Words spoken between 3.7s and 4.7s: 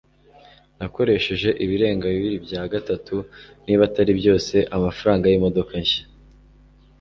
atari byose,